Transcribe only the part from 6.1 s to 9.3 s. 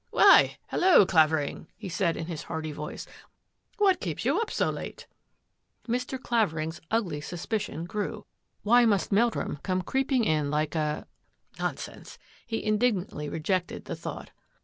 MANOR Mr. Clavering's ugly suspicion grew. Wh must